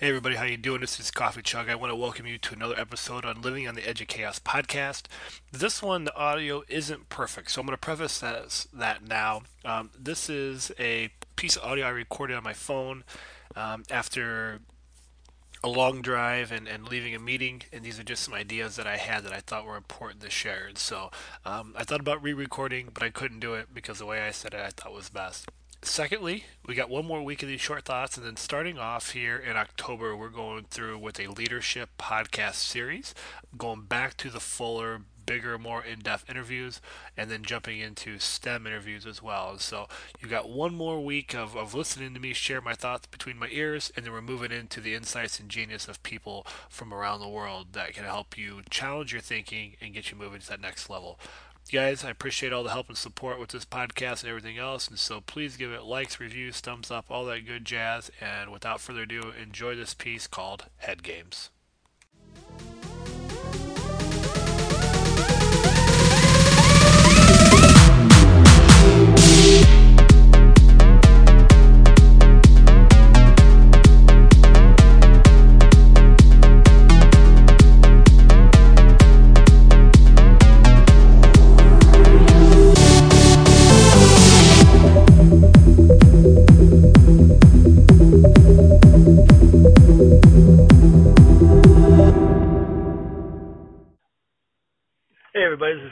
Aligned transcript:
Hey 0.00 0.08
everybody, 0.08 0.36
how 0.36 0.44
you 0.44 0.56
doing? 0.56 0.80
This 0.80 0.98
is 0.98 1.10
Coffee 1.10 1.42
Chug. 1.42 1.68
I 1.68 1.74
want 1.74 1.90
to 1.90 1.94
welcome 1.94 2.26
you 2.26 2.38
to 2.38 2.54
another 2.54 2.74
episode 2.80 3.26
on 3.26 3.42
Living 3.42 3.68
on 3.68 3.74
the 3.74 3.86
Edge 3.86 4.00
of 4.00 4.08
Chaos 4.08 4.38
podcast. 4.38 5.02
This 5.52 5.82
one, 5.82 6.04
the 6.04 6.16
audio 6.16 6.62
isn't 6.68 7.10
perfect, 7.10 7.50
so 7.50 7.60
I'm 7.60 7.66
going 7.66 7.76
to 7.76 7.78
preface 7.78 8.18
that, 8.20 8.64
that 8.72 9.06
now. 9.06 9.42
Um, 9.62 9.90
this 9.94 10.30
is 10.30 10.72
a 10.80 11.10
piece 11.36 11.56
of 11.56 11.64
audio 11.64 11.84
I 11.84 11.90
recorded 11.90 12.38
on 12.38 12.42
my 12.42 12.54
phone 12.54 13.04
um, 13.54 13.82
after 13.90 14.60
a 15.62 15.68
long 15.68 16.00
drive 16.00 16.50
and, 16.50 16.66
and 16.66 16.88
leaving 16.88 17.14
a 17.14 17.18
meeting, 17.18 17.64
and 17.70 17.84
these 17.84 18.00
are 18.00 18.02
just 18.02 18.22
some 18.22 18.32
ideas 18.32 18.76
that 18.76 18.86
I 18.86 18.96
had 18.96 19.22
that 19.24 19.34
I 19.34 19.40
thought 19.40 19.66
were 19.66 19.76
important 19.76 20.22
to 20.22 20.30
share. 20.30 20.64
And 20.66 20.78
so 20.78 21.10
um, 21.44 21.74
I 21.76 21.84
thought 21.84 22.00
about 22.00 22.22
re-recording, 22.22 22.88
but 22.94 23.02
I 23.02 23.10
couldn't 23.10 23.40
do 23.40 23.52
it 23.52 23.74
because 23.74 23.98
the 23.98 24.06
way 24.06 24.22
I 24.22 24.30
said 24.30 24.54
it 24.54 24.60
I 24.60 24.70
thought 24.70 24.94
was 24.94 25.10
best. 25.10 25.50
Secondly, 25.82 26.44
we 26.66 26.74
got 26.74 26.90
one 26.90 27.06
more 27.06 27.22
week 27.22 27.42
of 27.42 27.48
these 27.48 27.60
short 27.60 27.86
thoughts, 27.86 28.18
and 28.18 28.26
then 28.26 28.36
starting 28.36 28.78
off 28.78 29.12
here 29.12 29.38
in 29.38 29.56
October, 29.56 30.14
we're 30.14 30.28
going 30.28 30.66
through 30.68 30.98
with 30.98 31.18
a 31.18 31.28
leadership 31.28 31.88
podcast 31.98 32.56
series, 32.56 33.14
going 33.56 33.82
back 33.82 34.14
to 34.18 34.28
the 34.28 34.40
fuller, 34.40 35.00
bigger, 35.24 35.58
more 35.58 35.82
in 35.82 36.00
depth 36.00 36.28
interviews, 36.28 36.82
and 37.16 37.30
then 37.30 37.42
jumping 37.42 37.78
into 37.78 38.18
STEM 38.18 38.66
interviews 38.66 39.06
as 39.06 39.22
well. 39.22 39.56
So 39.58 39.88
you 40.20 40.28
got 40.28 40.50
one 40.50 40.74
more 40.74 41.02
week 41.02 41.34
of, 41.34 41.56
of 41.56 41.72
listening 41.72 42.12
to 42.12 42.20
me 42.20 42.34
share 42.34 42.60
my 42.60 42.74
thoughts 42.74 43.06
between 43.06 43.38
my 43.38 43.48
ears, 43.50 43.90
and 43.96 44.04
then 44.04 44.12
we're 44.12 44.20
moving 44.20 44.52
into 44.52 44.82
the 44.82 44.94
insights 44.94 45.40
and 45.40 45.48
genius 45.48 45.88
of 45.88 46.02
people 46.02 46.46
from 46.68 46.92
around 46.92 47.20
the 47.20 47.28
world 47.28 47.68
that 47.72 47.94
can 47.94 48.04
help 48.04 48.36
you 48.36 48.60
challenge 48.68 49.12
your 49.12 49.22
thinking 49.22 49.76
and 49.80 49.94
get 49.94 50.10
you 50.10 50.18
moving 50.18 50.40
to 50.40 50.48
that 50.48 50.60
next 50.60 50.90
level 50.90 51.18
guys, 51.70 52.04
I 52.04 52.10
appreciate 52.10 52.52
all 52.52 52.62
the 52.62 52.70
help 52.70 52.88
and 52.88 52.96
support 52.96 53.38
with 53.38 53.50
this 53.50 53.64
podcast 53.64 54.22
and 54.22 54.30
everything 54.30 54.58
else. 54.58 54.88
And 54.88 54.98
so 54.98 55.20
please 55.20 55.56
give 55.56 55.72
it 55.72 55.82
likes, 55.82 56.20
reviews, 56.20 56.60
thumbs 56.60 56.90
up, 56.90 57.06
all 57.10 57.24
that 57.26 57.46
good 57.46 57.64
jazz. 57.64 58.10
And 58.20 58.50
without 58.50 58.80
further 58.80 59.02
ado, 59.02 59.32
enjoy 59.40 59.76
this 59.76 59.94
piece 59.94 60.26
called 60.26 60.66
Head 60.78 61.02
Games. 61.02 61.50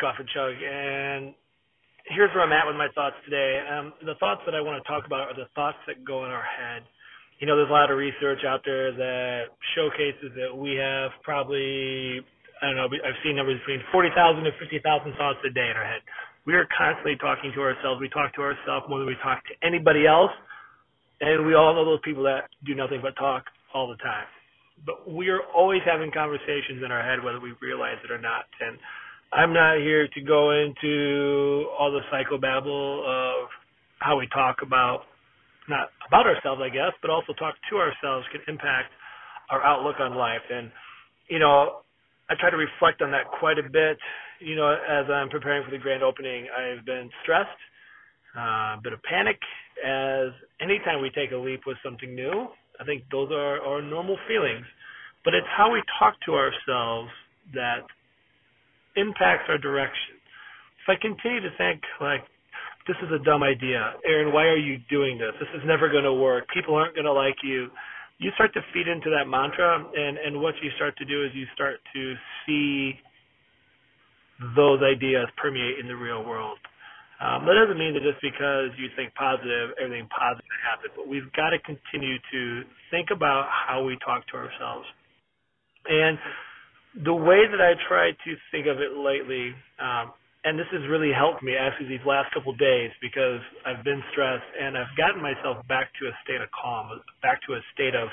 Coffee 0.00 0.24
Chug, 0.32 0.56
and 0.56 1.36
here's 2.08 2.32
where 2.34 2.42
I'm 2.42 2.56
at 2.56 2.66
with 2.66 2.76
my 2.76 2.88
thoughts 2.96 3.16
today. 3.28 3.60
Um, 3.68 3.92
the 4.00 4.16
thoughts 4.16 4.40
that 4.48 4.56
I 4.56 4.60
want 4.64 4.80
to 4.80 4.84
talk 4.88 5.04
about 5.04 5.28
are 5.28 5.36
the 5.36 5.46
thoughts 5.54 5.76
that 5.86 6.02
go 6.02 6.24
in 6.24 6.32
our 6.32 6.42
head. 6.42 6.82
You 7.38 7.46
know, 7.46 7.56
there's 7.56 7.68
a 7.68 7.76
lot 7.76 7.92
of 7.92 7.96
research 7.96 8.44
out 8.48 8.64
there 8.64 8.92
that 8.92 9.52
showcases 9.76 10.32
that 10.36 10.52
we 10.52 10.76
have 10.76 11.12
probably, 11.22 12.20
I 12.60 12.72
don't 12.72 12.76
know, 12.76 12.88
I've 12.88 13.20
seen 13.24 13.36
numbers 13.36 13.60
between 13.64 13.80
40,000 13.92 14.44
to 14.44 14.52
50,000 14.60 14.80
thoughts 15.16 15.40
a 15.44 15.52
day 15.52 15.68
in 15.68 15.76
our 15.76 15.86
head. 15.86 16.00
We 16.44 16.56
are 16.56 16.66
constantly 16.76 17.16
talking 17.20 17.52
to 17.54 17.60
ourselves. 17.60 18.00
We 18.00 18.08
talk 18.08 18.32
to 18.36 18.42
ourselves 18.42 18.88
more 18.88 18.98
than 19.00 19.08
we 19.08 19.16
talk 19.22 19.44
to 19.48 19.54
anybody 19.60 20.04
else. 20.08 20.32
And 21.20 21.44
we 21.44 21.54
all 21.54 21.76
know 21.76 21.84
those 21.84 22.04
people 22.04 22.24
that 22.24 22.48
do 22.64 22.74
nothing 22.74 23.00
but 23.00 23.16
talk 23.16 23.44
all 23.72 23.88
the 23.88 24.00
time. 24.00 24.28
But 24.84 25.04
we 25.08 25.28
are 25.28 25.44
always 25.52 25.84
having 25.84 26.10
conversations 26.10 26.80
in 26.80 26.88
our 26.88 27.04
head, 27.04 27.20
whether 27.22 27.40
we 27.40 27.52
realize 27.60 28.00
it 28.04 28.10
or 28.10 28.20
not. 28.20 28.48
And 28.60 28.80
I'm 29.32 29.52
not 29.52 29.78
here 29.78 30.08
to 30.08 30.20
go 30.22 30.50
into 30.50 31.66
all 31.78 31.92
the 31.92 32.00
psychobabble 32.10 33.06
of 33.06 33.48
how 34.00 34.18
we 34.18 34.26
talk 34.34 34.58
about 34.62 35.02
not 35.68 35.90
about 36.08 36.26
ourselves, 36.26 36.60
I 36.64 36.68
guess, 36.68 36.90
but 37.00 37.10
also 37.10 37.32
talk 37.34 37.54
to 37.70 37.76
ourselves 37.76 38.26
can 38.32 38.40
impact 38.48 38.90
our 39.50 39.62
outlook 39.62 39.96
on 40.00 40.16
life. 40.16 40.42
And 40.50 40.70
you 41.28 41.38
know, 41.38 41.82
I 42.28 42.34
try 42.40 42.50
to 42.50 42.56
reflect 42.56 43.02
on 43.02 43.12
that 43.12 43.30
quite 43.38 43.58
a 43.58 43.62
bit. 43.62 43.98
You 44.40 44.56
know, 44.56 44.66
as 44.66 45.06
I'm 45.08 45.28
preparing 45.28 45.64
for 45.64 45.70
the 45.70 45.78
grand 45.78 46.02
opening, 46.02 46.46
I've 46.50 46.84
been 46.84 47.08
stressed, 47.22 47.60
uh, 48.36 48.74
a 48.74 48.80
bit 48.82 48.92
of 48.92 49.02
panic, 49.04 49.38
as 49.78 50.34
anytime 50.60 51.00
we 51.00 51.10
take 51.10 51.30
a 51.30 51.36
leap 51.36 51.60
with 51.66 51.76
something 51.84 52.14
new. 52.14 52.48
I 52.80 52.84
think 52.84 53.04
those 53.12 53.30
are 53.30 53.60
our 53.60 53.82
normal 53.82 54.16
feelings, 54.26 54.64
but 55.24 55.34
it's 55.34 55.46
how 55.56 55.70
we 55.70 55.82
talk 56.00 56.14
to 56.26 56.32
ourselves 56.32 57.10
that 57.54 57.84
impacts 58.96 59.44
our 59.48 59.58
direction. 59.58 60.18
If 60.82 60.88
I 60.88 60.96
continue 61.00 61.40
to 61.40 61.52
think 61.58 61.82
like 62.00 62.24
this 62.88 62.96
is 63.02 63.10
a 63.12 63.22
dumb 63.24 63.42
idea, 63.42 63.94
Aaron, 64.06 64.32
why 64.32 64.44
are 64.44 64.58
you 64.58 64.78
doing 64.90 65.18
this? 65.18 65.32
This 65.38 65.52
is 65.54 65.62
never 65.66 65.88
going 65.88 66.04
to 66.04 66.14
work. 66.14 66.46
People 66.54 66.74
aren't 66.74 66.94
going 66.94 67.06
to 67.06 67.12
like 67.12 67.36
you. 67.42 67.68
You 68.18 68.30
start 68.34 68.52
to 68.54 68.60
feed 68.74 68.88
into 68.88 69.08
that 69.10 69.28
mantra, 69.28 69.80
and 69.80 70.18
and 70.18 70.40
what 70.40 70.54
you 70.62 70.70
start 70.76 70.96
to 70.98 71.04
do 71.04 71.24
is 71.24 71.30
you 71.34 71.46
start 71.54 71.80
to 71.94 72.14
see 72.44 72.98
those 74.56 74.80
ideas 74.82 75.28
permeate 75.36 75.78
in 75.80 75.88
the 75.88 75.96
real 75.96 76.24
world. 76.24 76.58
Um, 77.20 77.44
that 77.44 77.52
doesn't 77.52 77.76
mean 77.76 77.92
that 77.92 78.00
just 78.00 78.16
because 78.24 78.72
you 78.80 78.88
think 78.96 79.12
positive, 79.12 79.76
everything 79.76 80.08
positive 80.08 80.56
happens. 80.64 80.92
But 80.96 81.04
we've 81.04 81.28
got 81.36 81.52
to 81.52 81.60
continue 81.60 82.16
to 82.16 82.64
think 82.88 83.12
about 83.12 83.44
how 83.52 83.84
we 83.84 84.00
talk 84.00 84.24
to 84.32 84.40
ourselves. 84.40 84.88
And 85.84 86.16
the 86.94 87.14
way 87.14 87.46
that 87.46 87.60
I 87.60 87.78
try 87.86 88.10
to 88.10 88.30
think 88.50 88.66
of 88.66 88.82
it 88.82 88.98
lately, 88.98 89.54
um, 89.78 90.10
and 90.42 90.58
this 90.58 90.66
has 90.72 90.82
really 90.88 91.12
helped 91.12 91.42
me 91.42 91.54
actually 91.54 91.88
these 91.88 92.04
last 92.06 92.32
couple 92.32 92.52
of 92.52 92.58
days 92.58 92.90
because 93.00 93.40
I've 93.66 93.84
been 93.84 94.02
stressed 94.10 94.50
and 94.58 94.76
I've 94.76 94.90
gotten 94.96 95.22
myself 95.22 95.62
back 95.68 95.92
to 96.00 96.08
a 96.08 96.14
state 96.24 96.40
of 96.40 96.48
calm, 96.50 97.00
back 97.22 97.38
to 97.46 97.54
a 97.54 97.62
state 97.74 97.94
of 97.94 98.08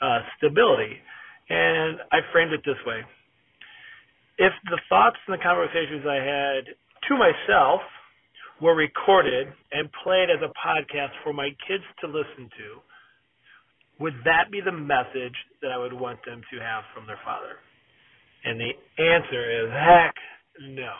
uh, 0.00 0.20
stability. 0.38 0.96
And 1.48 2.00
I 2.10 2.24
framed 2.32 2.52
it 2.52 2.64
this 2.64 2.80
way. 2.86 3.04
If 4.38 4.52
the 4.66 4.80
thoughts 4.88 5.16
and 5.28 5.38
the 5.38 5.42
conversations 5.42 6.02
I 6.08 6.18
had 6.18 6.62
to 7.08 7.12
myself 7.14 7.80
were 8.60 8.74
recorded 8.74 9.48
and 9.70 9.88
played 10.02 10.32
as 10.32 10.40
a 10.40 10.50
podcast 10.56 11.12
for 11.22 11.32
my 11.32 11.50
kids 11.68 11.84
to 12.00 12.06
listen 12.08 12.48
to, 12.56 12.68
would 14.00 14.14
that 14.24 14.50
be 14.50 14.60
the 14.64 14.72
message 14.72 15.36
that 15.62 15.72
I 15.72 15.78
would 15.78 15.92
want 15.92 16.24
them 16.24 16.42
to 16.52 16.56
have 16.60 16.84
from 16.92 17.06
their 17.06 17.20
father? 17.24 17.60
And 18.46 18.62
the 18.62 18.72
answer 19.02 19.42
is 19.42 19.66
heck 19.74 20.14
no. 20.70 20.94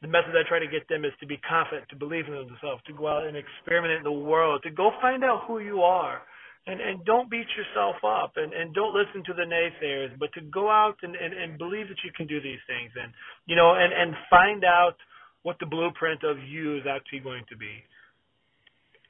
The 0.00 0.08
message 0.08 0.34
I 0.34 0.46
try 0.46 0.58
to 0.58 0.70
get 0.70 0.86
them 0.88 1.04
is 1.04 1.14
to 1.18 1.26
be 1.26 1.38
confident, 1.42 1.90
to 1.90 1.98
believe 1.98 2.26
in 2.26 2.34
themselves, 2.34 2.82
to 2.86 2.94
go 2.94 3.06
out 3.06 3.26
and 3.26 3.36
experiment 3.36 3.94
in 3.98 4.02
the 4.02 4.14
world, 4.14 4.62
to 4.62 4.70
go 4.70 4.90
find 5.02 5.22
out 5.22 5.46
who 5.46 5.58
you 5.58 5.82
are. 5.82 6.22
And 6.66 6.78
and 6.78 7.04
don't 7.04 7.26
beat 7.26 7.50
yourself 7.58 7.98
up 8.06 8.38
and, 8.38 8.54
and 8.54 8.70
don't 8.70 8.94
listen 8.94 9.26
to 9.26 9.34
the 9.34 9.42
naysayers, 9.42 10.14
but 10.14 10.30
to 10.38 10.46
go 10.46 10.70
out 10.70 10.94
and, 11.02 11.18
and, 11.18 11.34
and 11.34 11.58
believe 11.58 11.90
that 11.90 11.98
you 12.06 12.14
can 12.14 12.30
do 12.30 12.38
these 12.38 12.62
things 12.70 12.94
and 12.94 13.10
you 13.50 13.58
know 13.58 13.74
and, 13.74 13.90
and 13.90 14.14
find 14.30 14.62
out 14.62 14.94
what 15.42 15.58
the 15.58 15.66
blueprint 15.66 16.22
of 16.22 16.38
you 16.38 16.78
is 16.78 16.86
actually 16.86 17.18
going 17.18 17.42
to 17.50 17.58
be. 17.58 17.82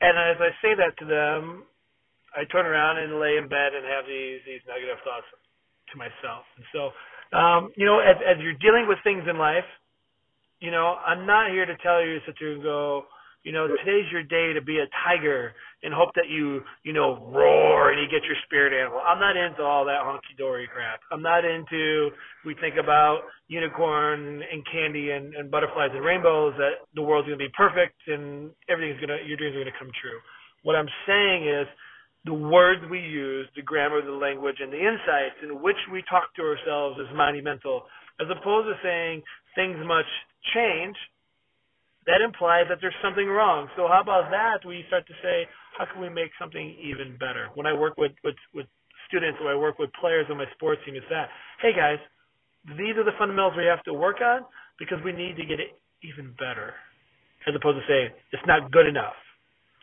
And 0.00 0.16
as 0.16 0.40
I 0.40 0.56
say 0.64 0.72
that 0.80 0.96
to 0.96 1.04
them, 1.04 1.68
I 2.32 2.48
turn 2.48 2.64
around 2.64 3.04
and 3.04 3.20
lay 3.20 3.36
in 3.36 3.52
bed 3.52 3.76
and 3.76 3.84
have 3.84 4.08
these 4.08 4.40
these 4.48 4.64
negative 4.64 4.96
thoughts 5.04 5.28
to 5.92 5.94
myself. 6.00 6.48
And 6.56 6.64
so 6.72 6.96
um, 7.32 7.72
you 7.76 7.86
know, 7.86 8.00
as, 8.00 8.16
as 8.26 8.36
you're 8.42 8.54
dealing 8.60 8.86
with 8.88 8.98
things 9.04 9.24
in 9.28 9.38
life, 9.38 9.64
you 10.60 10.70
know, 10.70 10.96
I'm 11.04 11.26
not 11.26 11.50
here 11.50 11.66
to 11.66 11.76
tell 11.82 12.04
you 12.04 12.18
there 12.26 12.52
and 12.52 12.62
go, 12.62 13.04
You 13.42 13.52
know, 13.52 13.66
today's 13.66 14.06
your 14.12 14.22
day 14.22 14.52
to 14.54 14.62
be 14.62 14.78
a 14.78 14.86
tiger 15.04 15.52
and 15.82 15.92
hope 15.92 16.10
that 16.14 16.28
you, 16.30 16.62
you 16.84 16.92
know, 16.92 17.28
roar 17.34 17.90
and 17.90 18.00
you 18.00 18.06
get 18.06 18.24
your 18.24 18.36
spirit 18.46 18.72
animal. 18.72 19.00
I'm 19.04 19.18
not 19.18 19.36
into 19.36 19.62
all 19.62 19.84
that 19.86 20.00
honky 20.06 20.38
dory 20.38 20.68
crap. 20.72 21.00
I'm 21.10 21.22
not 21.22 21.44
into 21.44 22.10
we 22.46 22.54
think 22.60 22.76
about 22.78 23.22
unicorn 23.48 24.42
and 24.42 24.62
candy 24.70 25.10
and, 25.10 25.34
and 25.34 25.50
butterflies 25.50 25.90
and 25.92 26.04
rainbows 26.04 26.54
that 26.58 26.86
the 26.94 27.02
world's 27.02 27.26
gonna 27.26 27.36
be 27.36 27.50
perfect 27.56 27.96
and 28.06 28.50
everything's 28.68 29.00
gonna 29.00 29.18
your 29.26 29.36
dreams 29.36 29.56
are 29.56 29.64
gonna 29.64 29.78
come 29.78 29.90
true. 30.00 30.20
What 30.62 30.76
I'm 30.76 30.88
saying 31.06 31.48
is 31.48 31.66
the 32.24 32.34
words 32.34 32.80
we 32.90 33.00
use, 33.00 33.48
the 33.56 33.62
grammar 33.62 34.00
the 34.00 34.12
language, 34.12 34.56
and 34.60 34.72
the 34.72 34.78
insights 34.78 35.42
in 35.42 35.60
which 35.60 35.78
we 35.90 36.02
talk 36.08 36.34
to 36.36 36.42
ourselves 36.42 36.98
is 37.00 37.06
monumental, 37.14 37.82
as 38.20 38.28
opposed 38.30 38.68
to 38.68 38.74
saying 38.82 39.22
things 39.54 39.76
must 39.84 40.10
change 40.54 40.96
that 42.06 42.18
implies 42.18 42.66
that 42.68 42.78
there's 42.80 42.96
something 43.02 43.26
wrong. 43.26 43.68
So 43.76 43.86
how 43.86 44.02
about 44.02 44.30
that? 44.30 44.66
We 44.66 44.82
start 44.88 45.06
to 45.06 45.14
say, 45.22 45.46
how 45.78 45.86
can 45.86 46.02
we 46.02 46.10
make 46.10 46.30
something 46.38 46.74
even 46.82 47.14
better? 47.18 47.48
When 47.54 47.66
I 47.66 47.72
work 47.72 47.94
with 47.96 48.12
with, 48.24 48.34
with 48.54 48.66
students 49.08 49.38
or 49.42 49.52
I 49.52 49.56
work 49.56 49.78
with 49.78 49.90
players 50.00 50.26
on 50.30 50.38
my 50.38 50.46
sports 50.54 50.82
team, 50.84 50.96
it's 50.96 51.06
that, 51.10 51.28
hey 51.60 51.72
guys, 51.74 51.98
these 52.78 52.98
are 52.98 53.06
the 53.06 53.14
fundamentals 53.18 53.54
we 53.56 53.66
have 53.66 53.82
to 53.84 53.94
work 53.94 54.18
on 54.22 54.42
because 54.78 54.98
we 55.04 55.12
need 55.12 55.36
to 55.36 55.46
get 55.46 55.60
it 55.60 55.78
even 56.02 56.34
better, 56.38 56.74
as 57.46 57.54
opposed 57.54 57.78
to 57.78 57.86
say 57.86 58.10
it's 58.32 58.46
not 58.46 58.70
good 58.72 58.86
enough, 58.86 59.14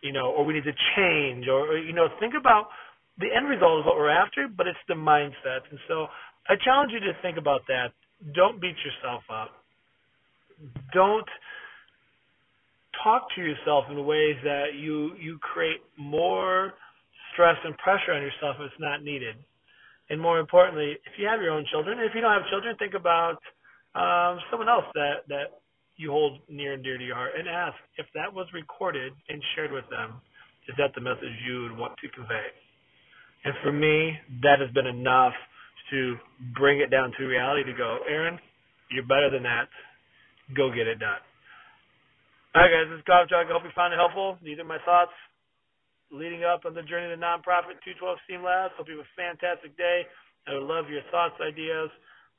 you 0.01 0.13
know, 0.13 0.31
or 0.31 0.45
we 0.45 0.53
need 0.53 0.63
to 0.63 0.77
change, 0.95 1.47
or, 1.47 1.73
or 1.73 1.77
you 1.77 1.93
know, 1.93 2.07
think 2.19 2.33
about 2.39 2.67
the 3.19 3.27
end 3.35 3.47
result 3.49 3.81
is 3.81 3.85
what 3.85 3.97
we're 3.97 4.09
after, 4.09 4.47
but 4.47 4.67
it's 4.67 4.79
the 4.87 4.93
mindset. 4.95 5.67
And 5.69 5.79
so 5.87 6.07
I 6.47 6.55
challenge 6.63 6.91
you 6.93 6.99
to 7.01 7.13
think 7.21 7.37
about 7.37 7.61
that. 7.67 7.91
Don't 8.33 8.59
beat 8.61 8.75
yourself 8.83 9.23
up. 9.29 9.51
Don't 10.93 11.27
talk 13.03 13.27
to 13.35 13.41
yourself 13.41 13.85
in 13.89 14.05
ways 14.05 14.35
that 14.43 14.75
you 14.75 15.15
you 15.19 15.37
create 15.39 15.79
more 15.97 16.73
stress 17.33 17.55
and 17.63 17.77
pressure 17.77 18.13
on 18.13 18.21
yourself 18.21 18.57
if 18.59 18.71
it's 18.71 18.79
not 18.79 19.03
needed. 19.03 19.35
And 20.09 20.19
more 20.19 20.39
importantly, 20.39 20.97
if 21.05 21.13
you 21.17 21.27
have 21.27 21.41
your 21.41 21.51
own 21.51 21.65
children, 21.71 21.99
if 21.99 22.15
you 22.15 22.21
don't 22.21 22.33
have 22.33 22.49
children, 22.49 22.75
think 22.77 22.93
about 22.93 23.37
um, 23.95 24.39
someone 24.49 24.67
else 24.67 24.85
that 24.95 25.27
that 25.27 25.58
you 25.99 26.15
hold 26.15 26.39
near 26.47 26.73
and 26.73 26.83
dear 26.83 26.97
to 26.97 27.03
your 27.03 27.19
heart, 27.19 27.35
and 27.37 27.43
ask 27.43 27.75
if 27.99 28.07
that 28.15 28.31
was 28.31 28.47
recorded 28.55 29.11
and 29.27 29.43
shared 29.53 29.75
with 29.75 29.83
them. 29.91 30.23
Is 30.71 30.75
that 30.79 30.95
the 30.95 31.03
message 31.03 31.35
you 31.43 31.67
would 31.67 31.75
want 31.75 31.99
to 31.99 32.07
convey? 32.15 32.47
And 33.43 33.51
for 33.59 33.75
me, 33.75 34.15
that 34.41 34.63
has 34.63 34.71
been 34.71 34.87
enough 34.87 35.35
to 35.91 36.15
bring 36.55 36.79
it 36.79 36.87
down 36.87 37.11
to 37.19 37.27
reality. 37.27 37.67
To 37.67 37.75
go, 37.75 37.99
Aaron, 38.07 38.39
you're 38.95 39.03
better 39.03 39.27
than 39.27 39.43
that. 39.43 39.67
Go 40.55 40.71
get 40.71 40.87
it 40.87 41.03
done. 41.03 41.19
All 42.55 42.63
right, 42.63 42.71
guys, 42.71 42.87
this 42.87 43.03
is 43.03 43.05
Coffee 43.05 43.27
Chug. 43.27 43.45
I 43.45 43.53
hope 43.53 43.67
you 43.67 43.75
found 43.75 43.91
it 43.91 43.99
helpful. 43.99 44.39
These 44.39 44.57
are 44.57 44.65
my 44.65 44.79
thoughts 44.87 45.13
leading 46.15 46.47
up 46.47 46.63
on 46.63 46.73
the 46.73 46.81
journey 46.81 47.11
to 47.11 47.19
nonprofit 47.19 47.77
212 47.83 48.23
Steam 48.23 48.41
Labs. 48.41 48.73
Hope 48.79 48.87
you 48.87 48.97
have 48.97 49.05
a 49.05 49.19
fantastic 49.19 49.75
day. 49.75 50.07
I 50.47 50.55
would 50.55 50.65
love 50.65 50.87
your 50.87 51.03
thoughts, 51.11 51.35
ideas, 51.43 51.91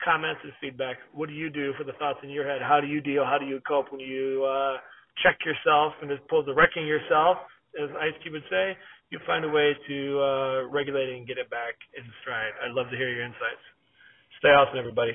comments, 0.05 0.41
and 0.43 0.52
feedback. 0.61 0.97
What 1.12 1.29
do 1.29 1.35
you 1.35 1.50
do 1.50 1.73
for 1.79 1.85
the 1.85 1.93
thoughts 1.99 2.20
in 2.23 2.31
your 2.31 2.47
head? 2.47 2.61
How 2.62 2.81
do 2.81 2.87
you 2.87 3.00
deal? 3.00 3.25
How 3.25 3.38
do 3.38 3.47
you 3.47 3.61
cope 3.67 3.93
when 3.93 4.00
you 4.00 4.44
uh, 4.44 4.76
check 5.23 5.38
yourself 5.44 5.93
and 6.02 6.11
as 6.11 6.19
opposed 6.26 6.49
to 6.49 6.55
wrecking 6.55 6.87
yourself, 6.87 7.38
as 7.81 7.88
Ice 8.00 8.14
Cube 8.23 8.35
would 8.35 8.49
say, 8.50 8.76
you 9.11 9.19
find 9.26 9.44
a 9.44 9.49
way 9.49 9.75
to 9.88 10.20
uh, 10.20 10.58
regulate 10.70 11.08
it 11.08 11.17
and 11.17 11.26
get 11.26 11.38
it 11.38 11.50
back 11.50 11.75
in 11.97 12.05
stride. 12.23 12.52
I'd 12.64 12.73
love 12.73 12.91
to 12.91 12.97
hear 12.97 13.11
your 13.11 13.25
insights. 13.25 13.62
Stay 14.38 14.49
awesome, 14.49 14.79
everybody. 14.79 15.12